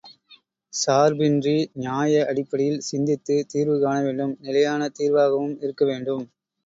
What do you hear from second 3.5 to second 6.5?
தீர்வு காணவேண்டும் நிலையான தீர்வாகவும் இருக்க வேண்டும்.